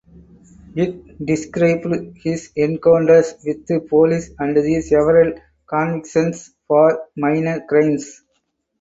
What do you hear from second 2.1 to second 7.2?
his encounters with police and the several convictions for